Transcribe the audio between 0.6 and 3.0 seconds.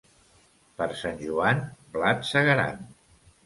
Per Sant Joan, blat segaran.